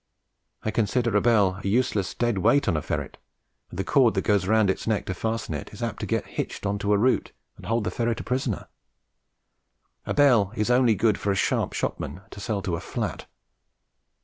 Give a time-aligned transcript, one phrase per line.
[0.63, 3.19] I consider a bell a useless dead weight on a ferret,
[3.69, 6.25] and the cord that goes round its neck to fasten it is apt to get
[6.25, 8.67] hitched on to a root and hold the ferret a prisoner.
[10.07, 13.27] A bell is only good for a sharp shopman to sell to a flat.